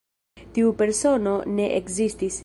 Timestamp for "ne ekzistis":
1.59-2.39